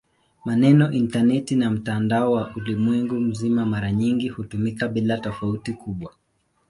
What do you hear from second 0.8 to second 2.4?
"intaneti" na "mtandao